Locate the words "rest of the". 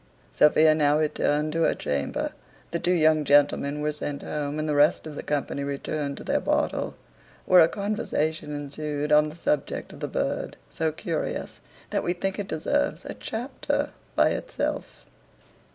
4.73-5.21